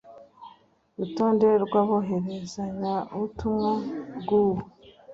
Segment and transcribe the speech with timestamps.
[0.97, 3.71] rutonde rw aboherezanyabutumwa
[4.21, 4.59] bw uwo